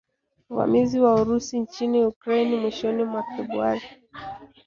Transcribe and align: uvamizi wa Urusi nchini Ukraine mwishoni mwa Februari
uvamizi 0.51 0.97
wa 1.03 1.11
Urusi 1.21 1.59
nchini 1.59 2.05
Ukraine 2.05 2.55
mwishoni 2.57 3.03
mwa 3.03 3.23
Februari 3.37 3.81